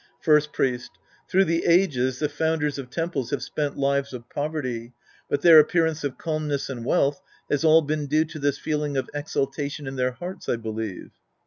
First 0.19 0.51
Priest. 0.51 0.89
Through 1.29 1.45
the 1.45 1.63
ages 1.67 2.17
the 2.17 2.27
founders 2.27 2.79
of 2.79 2.89
temples 2.89 3.29
have 3.29 3.43
spent 3.43 3.77
lives 3.77 4.13
of 4.13 4.27
poverty, 4.31 4.93
but 5.29 5.43
their 5.43 5.59
appear 5.59 5.85
ance 5.85 6.03
of 6.03 6.17
calmness 6.17 6.71
and 6.71 6.83
wealth 6.83 7.21
has 7.51 7.63
all 7.63 7.83
been 7.83 8.07
due 8.07 8.25
to 8.25 8.39
this 8.39 8.57
feeling 8.57 8.97
of 8.97 9.11
exultation 9.13 9.85
in 9.85 9.97
their 9.97 10.13
hearts, 10.13 10.49
I 10.49 10.55
believe. 10.55 11.11